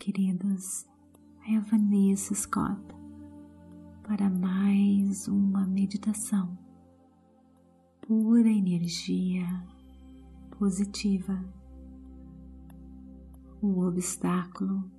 [0.00, 0.86] queridos,
[1.46, 2.80] é a Vanessa Scott
[4.02, 6.56] para mais uma meditação
[8.00, 9.44] pura energia
[10.58, 11.44] positiva.
[13.60, 14.90] O obstáculo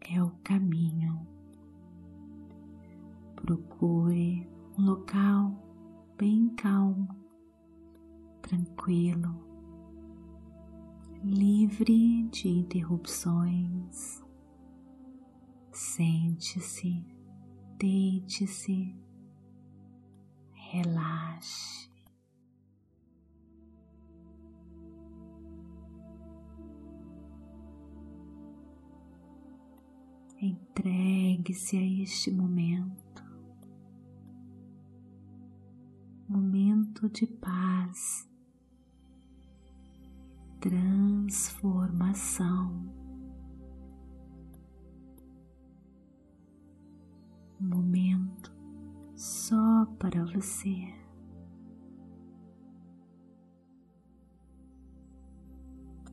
[0.00, 1.24] é o caminho.
[3.36, 5.54] Procure um local
[6.18, 7.08] bem calmo,
[8.42, 9.49] tranquilo
[11.22, 14.22] livre de interrupções.
[15.72, 17.04] Sente-se,
[17.78, 18.94] deite-se,
[20.52, 21.90] relaxe.
[30.42, 33.22] Entregue-se a este momento,
[36.26, 38.29] momento de paz
[40.60, 42.94] transformação.
[47.58, 48.54] Um momento
[49.16, 50.94] só para você.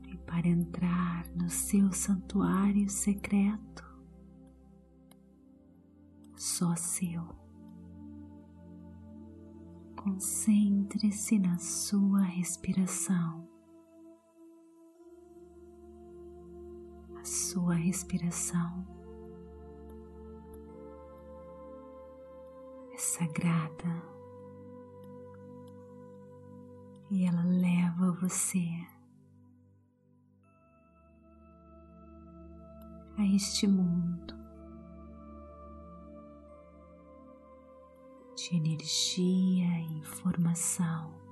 [0.07, 3.85] E para entrar no seu santuário secreto,
[6.35, 7.35] só seu.
[9.97, 13.56] Concentre-se na sua respiração.
[17.27, 18.87] Sua respiração
[22.93, 24.01] é sagrada
[27.11, 28.65] e ela leva você
[33.17, 34.33] a este mundo
[38.35, 41.26] de energia e informação.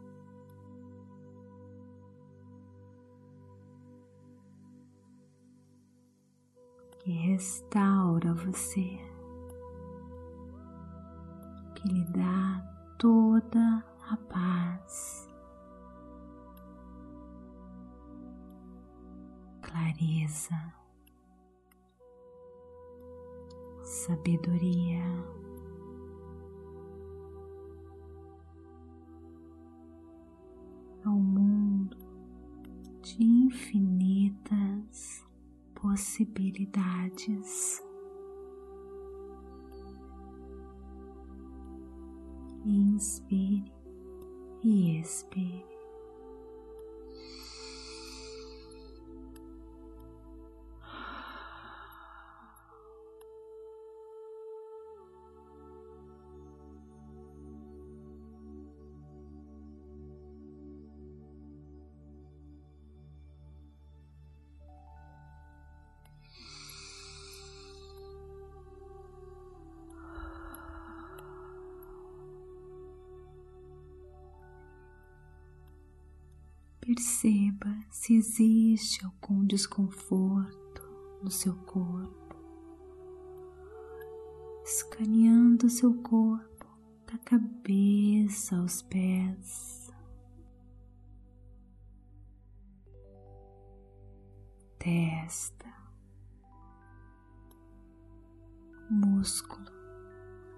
[7.06, 9.00] Que restaura você,
[11.76, 12.60] que lhe dá
[12.98, 15.30] toda a paz,
[19.62, 20.74] clareza,
[23.84, 25.06] sabedoria.
[31.06, 31.98] Um mundo
[33.04, 35.25] de infinitas
[35.85, 37.79] possibilidades.
[42.66, 43.72] Inspire
[44.63, 45.75] e expire.
[76.85, 80.84] Perceba se existe algum desconforto
[81.19, 82.35] no seu corpo,
[84.63, 86.68] escaneando seu corpo
[87.12, 89.91] da cabeça aos pés,
[94.78, 95.74] testa,
[98.91, 99.72] músculo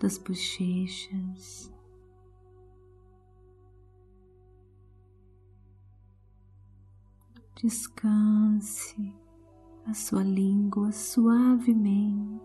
[0.01, 1.76] das bochechas.
[7.63, 9.15] Descanse
[9.87, 12.39] a sua língua suavemente.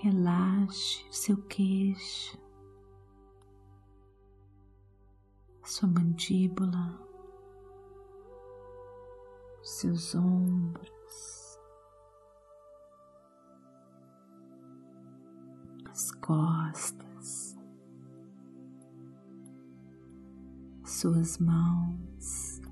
[0.00, 2.38] Relaxe o seu queixo,
[5.64, 6.96] sua mandíbula,
[9.64, 11.58] seus ombros,
[15.90, 17.57] as costas.
[20.88, 22.62] Suas mãos,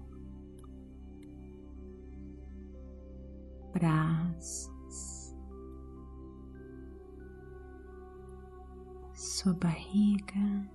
[3.74, 5.34] braços,
[9.12, 10.70] sua barriga,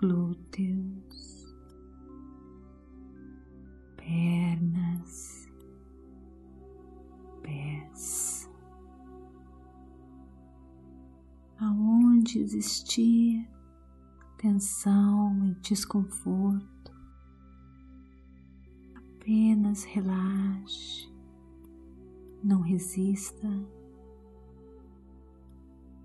[0.00, 1.33] glúteos,
[12.34, 13.48] aonde existir
[14.36, 16.92] tensão e desconforto,
[18.94, 21.08] apenas relaxe,
[22.42, 23.48] não resista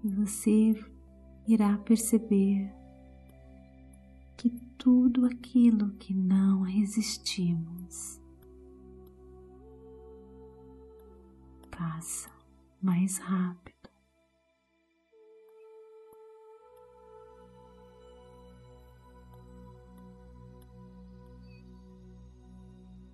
[0.03, 0.73] e você
[1.47, 2.71] irá perceber
[4.37, 8.21] que tudo aquilo que não resistimos.
[11.69, 12.29] Passa
[12.81, 13.78] mais rápido.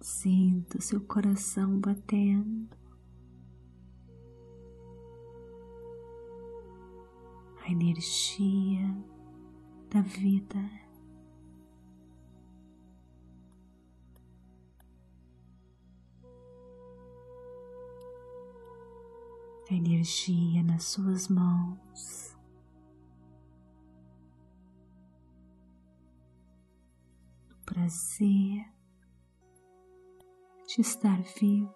[0.06, 2.78] Sinta seu coração batendo.
[7.63, 8.86] A energia
[9.90, 10.60] da vida.
[19.72, 22.38] A energia nas suas mãos.
[27.66, 28.75] Prazer
[30.75, 31.74] de estar vivo.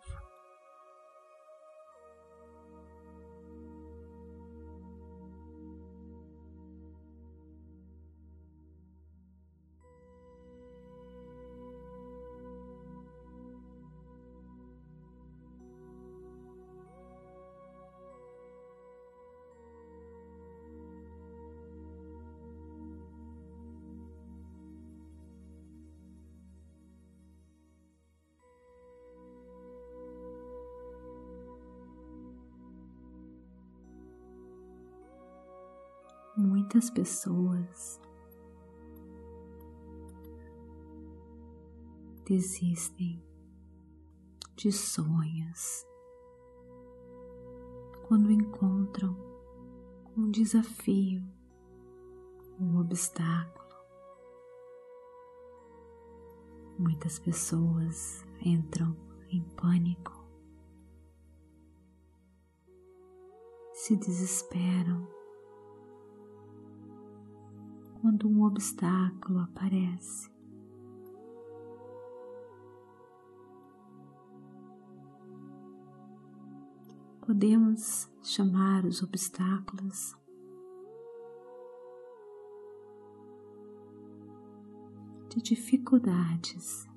[36.40, 38.00] Muitas pessoas
[42.26, 43.22] desistem
[44.56, 45.86] de sonhos
[48.08, 49.18] quando encontram
[50.16, 51.22] um desafio,
[52.58, 53.70] um obstáculo.
[56.78, 58.96] Muitas pessoas entram
[59.30, 60.26] em pânico,
[63.74, 65.19] se desesperam
[68.20, 70.30] quando um obstáculo aparece.
[77.22, 80.18] Podemos chamar os obstáculos
[85.30, 86.88] de dificuldades.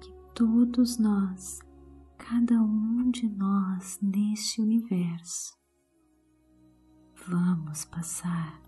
[0.00, 1.60] Que todos nós
[2.28, 5.54] cada um de nós neste universo.
[7.28, 8.62] Vamos passar.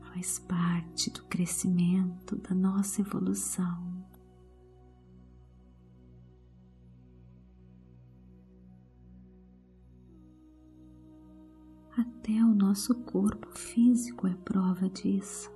[0.00, 4.04] Faz parte do crescimento da nossa evolução.
[11.96, 15.53] Até o nosso corpo físico é prova disso.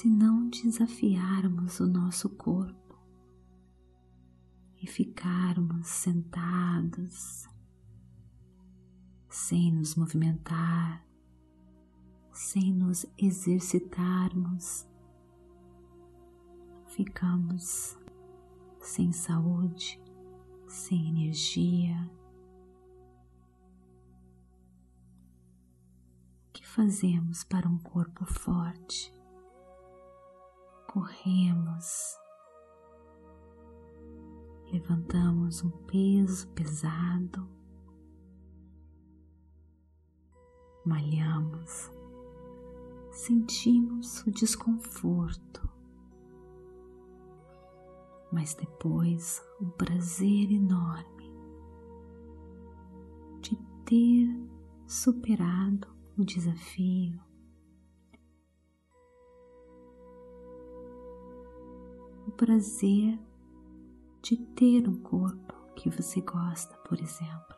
[0.00, 2.98] Se não desafiarmos o nosso corpo
[4.80, 7.46] e ficarmos sentados
[9.28, 11.06] sem nos movimentar,
[12.32, 14.88] sem nos exercitarmos,
[16.86, 17.94] ficamos
[18.80, 20.00] sem saúde,
[20.66, 22.10] sem energia.
[26.48, 29.19] O que fazemos para um corpo forte?
[30.90, 32.18] Corremos,
[34.72, 37.48] levantamos um peso pesado,
[40.84, 41.92] malhamos,
[43.12, 45.70] sentimos o desconforto,
[48.32, 51.32] mas depois o prazer enorme
[53.40, 54.28] de ter
[54.88, 55.86] superado
[56.18, 57.29] o desafio
[62.30, 63.18] o prazer
[64.22, 67.56] de ter um corpo que você gosta, por exemplo.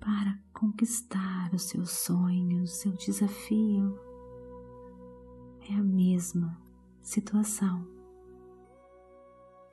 [0.00, 3.98] Para conquistar os seus sonhos, seu desafio,
[5.68, 6.58] é a mesma
[7.02, 7.86] situação.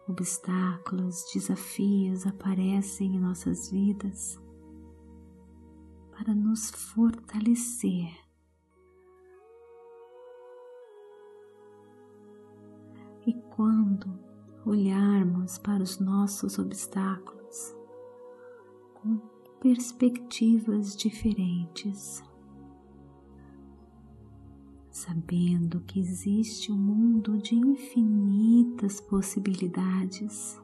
[0.09, 4.37] Obstáculos, desafios aparecem em nossas vidas
[6.17, 8.11] para nos fortalecer.
[13.25, 14.19] E quando
[14.65, 17.75] olharmos para os nossos obstáculos
[18.95, 19.17] com
[19.59, 22.23] perspectivas diferentes,
[24.89, 30.59] sabendo que existe um mundo de infinitas possibilidades,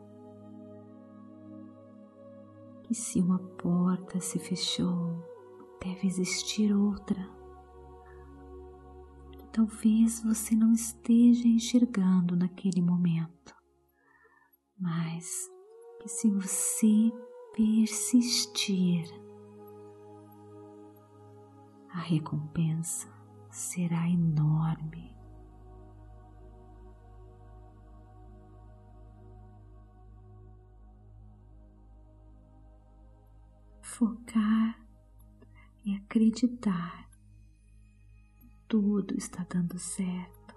[2.83, 5.33] que se uma porta se fechou,
[5.84, 7.22] deve existir outra.
[9.52, 13.54] talvez você não esteja enxergando naquele momento,
[14.80, 15.48] mas
[16.02, 17.12] que se você
[17.54, 19.06] persistir,
[21.92, 23.08] a recompensa
[23.52, 25.13] será enorme.
[33.82, 34.83] Focar
[35.86, 37.10] e acreditar
[38.68, 40.56] tudo está dando certo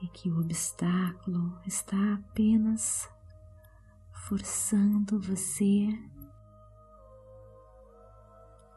[0.00, 3.10] e que o obstáculo está apenas
[4.26, 5.86] forçando você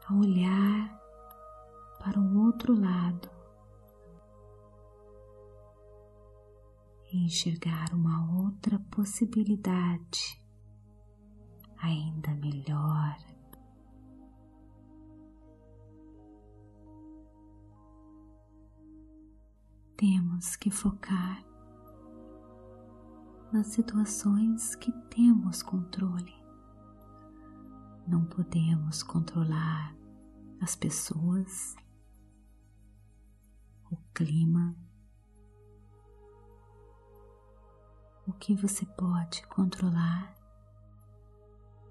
[0.08, 1.02] a olhar
[2.00, 3.30] para um outro lado
[7.12, 10.40] e enxergar uma outra possibilidade
[11.78, 13.35] ainda melhor.
[19.98, 21.42] Temos que focar
[23.50, 26.36] nas situações que temos controle.
[28.06, 29.96] Não podemos controlar
[30.60, 31.78] as pessoas,
[33.90, 34.76] o clima.
[38.28, 40.36] O que você pode controlar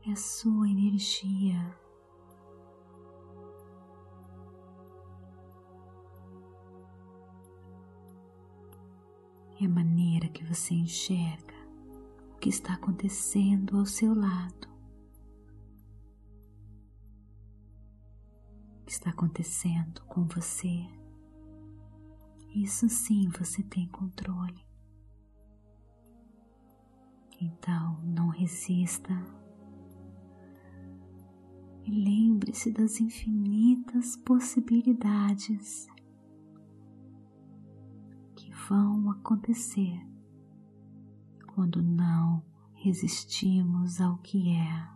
[0.06, 1.83] é a sua energia.
[9.60, 11.54] É a maneira que você enxerga
[12.32, 14.68] o que está acontecendo ao seu lado.
[18.80, 20.84] O que está acontecendo com você.
[22.54, 24.64] Isso sim você tem controle.
[27.40, 29.12] Então não resista
[31.84, 35.86] e lembre-se das infinitas possibilidades
[38.68, 40.00] vão acontecer
[41.54, 42.42] quando não
[42.74, 44.88] resistimos ao que é.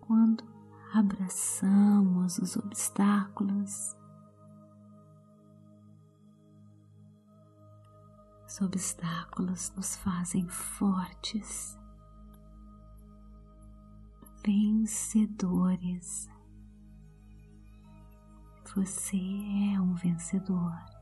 [0.00, 0.44] Quando
[0.92, 3.96] abraçamos os obstáculos,
[8.46, 11.78] os obstáculos nos fazem fortes
[14.44, 16.28] vencedores.
[18.74, 20.93] Você é um vencedor.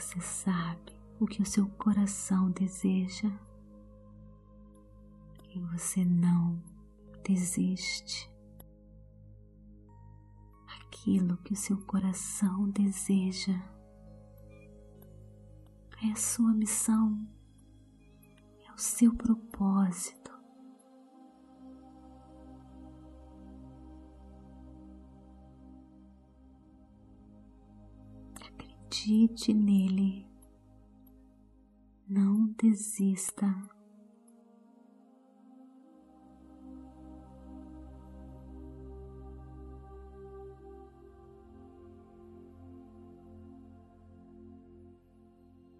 [0.00, 3.30] Você sabe o que o seu coração deseja
[5.54, 6.58] e você não
[7.22, 8.32] desiste.
[10.80, 13.52] Aquilo que o seu coração deseja
[16.02, 17.22] é a sua missão,
[18.66, 20.19] é o seu propósito.
[28.90, 30.26] Acredite nele,
[32.08, 33.46] não desista.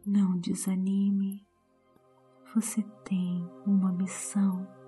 [0.07, 1.45] Não desanime,
[2.55, 4.80] você tem uma missão.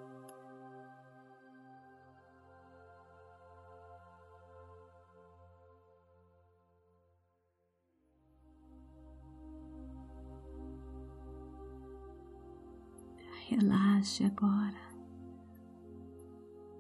[13.55, 14.81] Relaxe agora,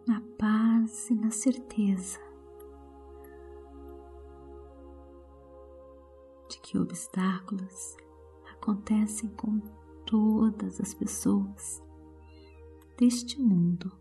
[0.08, 2.18] na paz e na certeza
[6.48, 7.94] de que obstáculos
[8.54, 9.60] acontecem com
[10.06, 11.82] todas as pessoas
[12.96, 13.92] deste mundo.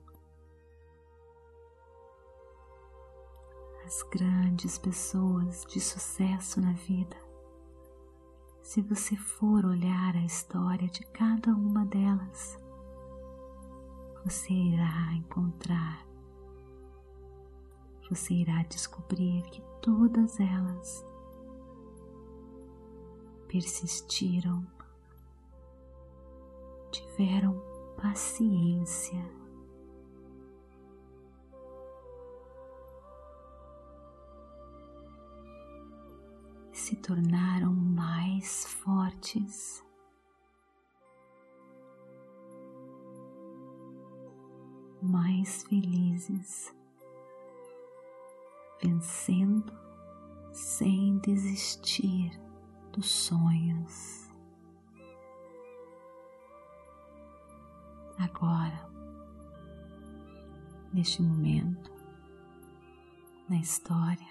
[3.86, 7.31] As grandes pessoas de sucesso na vida
[8.62, 12.60] se você for olhar a história de cada uma delas,
[14.24, 16.06] você irá encontrar,
[18.10, 21.06] você irá descobrir que todas elas
[23.48, 24.66] persistiram,
[26.92, 27.60] tiveram
[28.02, 29.41] paciência.
[36.92, 39.82] Se tornaram mais fortes.
[45.02, 46.76] mais felizes,
[48.84, 49.74] vencendo
[50.52, 52.30] sem desistir
[52.92, 54.30] dos sonhos.
[58.20, 58.86] Agora,
[60.94, 61.90] neste momento,
[63.50, 64.31] na história.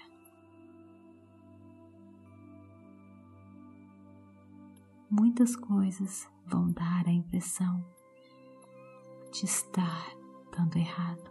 [5.13, 7.85] Muitas coisas vão dar a impressão
[9.33, 10.15] de estar
[10.55, 11.29] dando errado.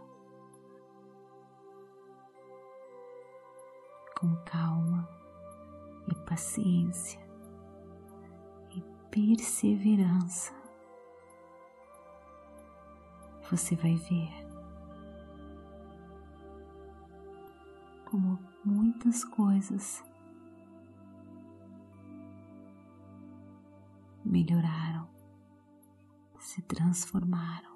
[4.19, 5.09] Com calma
[6.07, 7.19] e paciência
[8.69, 10.53] e perseverança,
[13.49, 14.31] você vai ver
[18.05, 20.03] como muitas coisas
[24.31, 25.09] melhoraram,
[26.39, 27.69] se transformaram.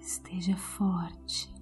[0.00, 1.54] Esteja forte,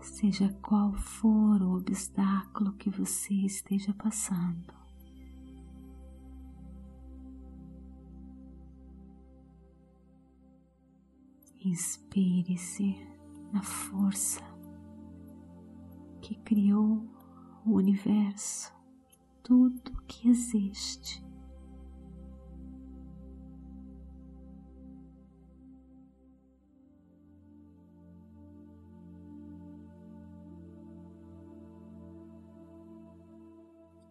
[0.00, 4.72] seja qual for o obstáculo que você esteja passando.
[11.58, 12.94] Inspire-se
[13.52, 14.55] na força
[16.26, 17.06] que criou
[17.64, 18.74] o universo,
[19.44, 21.24] tudo que existe.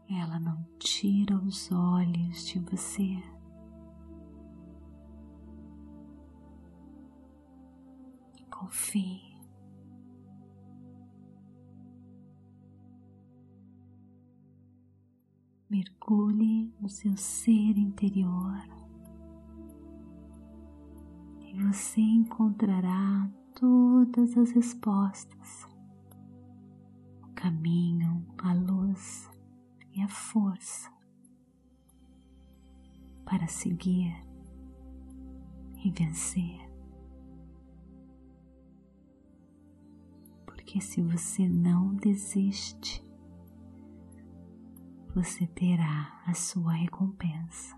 [0.10, 3.22] Ela não tira os olhos de você.
[8.50, 9.35] Confie.
[15.76, 18.64] Mergulhe no seu ser interior
[21.42, 25.68] e você encontrará todas as respostas,
[27.24, 29.30] o caminho, a luz
[29.92, 30.90] e a força
[33.26, 34.16] para seguir
[35.84, 36.58] e vencer.
[40.46, 43.05] Porque se você não desiste,
[45.16, 47.74] você terá a sua recompensa.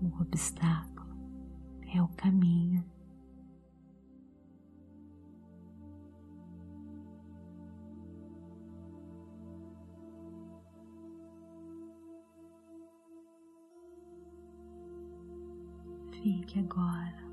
[0.00, 1.08] O obstáculo
[1.92, 2.84] é o caminho
[16.12, 17.24] Fique agora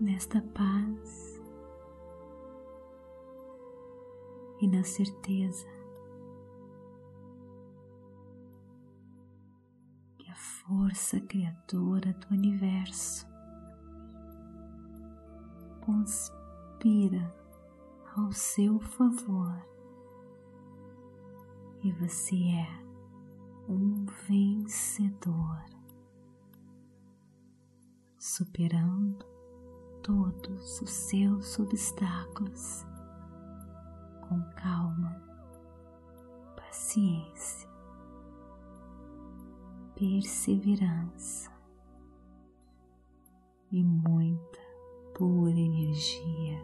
[0.00, 1.40] nesta paz
[4.60, 5.73] e na certeza
[10.34, 13.24] a força criadora do universo.
[15.80, 17.32] Conspira
[18.16, 19.54] ao seu favor.
[21.84, 22.68] E você é
[23.68, 25.62] um vencedor.
[28.18, 29.24] Superando
[30.02, 32.84] todos os seus obstáculos.
[34.28, 35.14] Com calma,
[36.56, 37.68] paciência,
[39.94, 41.50] perseverança
[43.70, 44.60] e muita
[45.14, 46.58] pura energia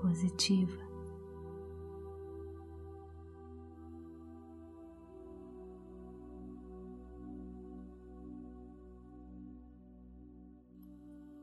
[0.00, 0.90] positiva.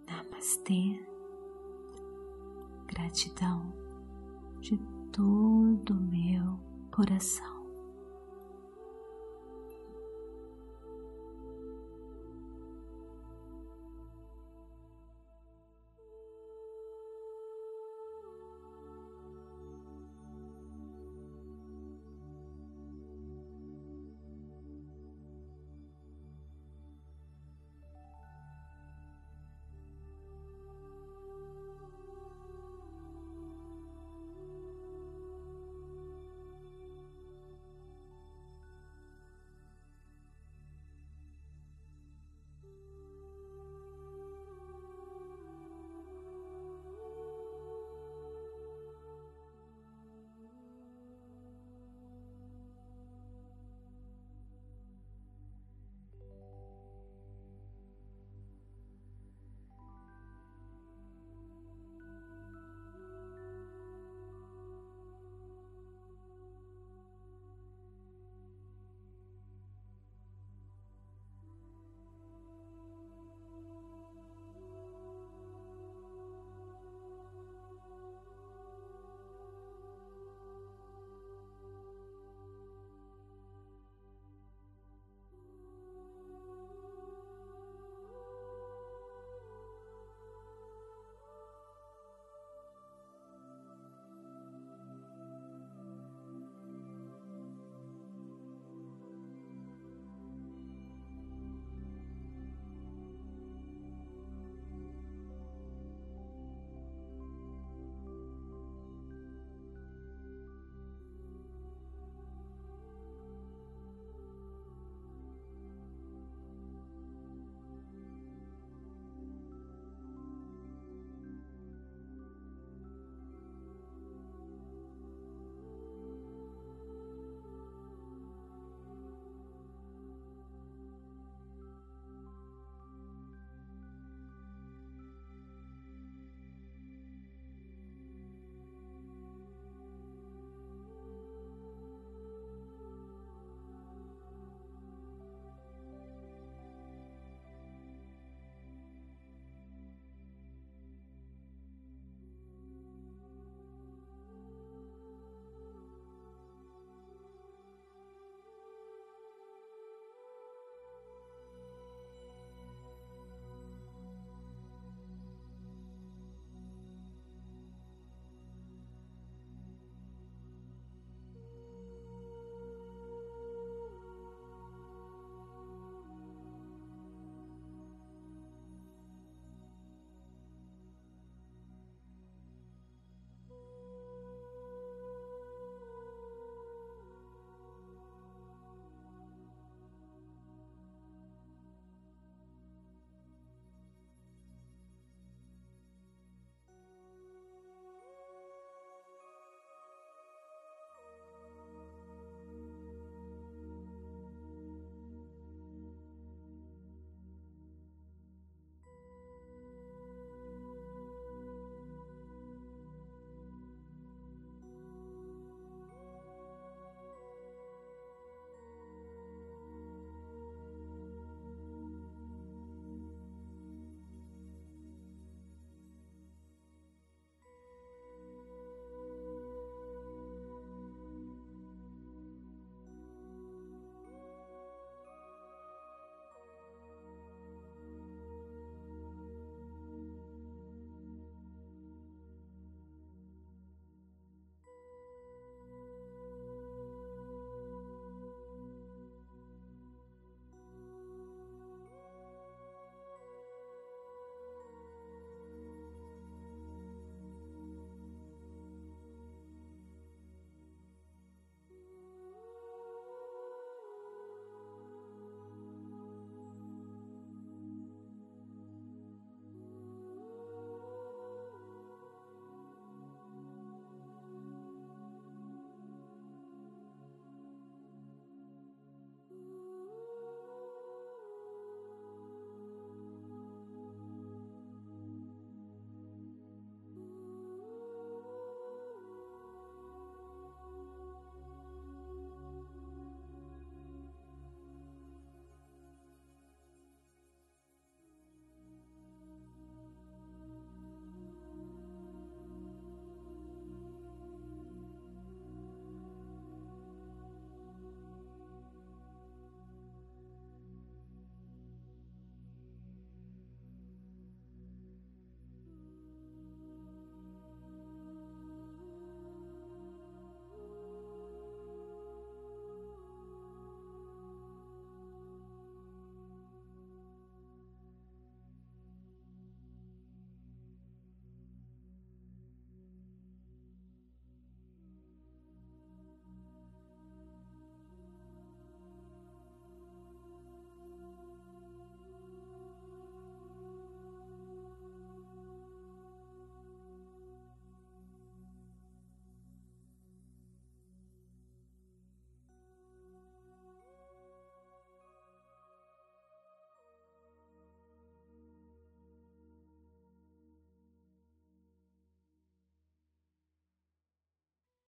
[0.08, 1.03] Namastê.
[2.88, 3.73] Gratidão
[4.60, 4.77] de
[5.12, 6.60] todo o meu
[6.91, 7.57] coração.